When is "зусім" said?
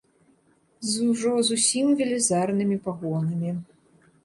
1.51-1.93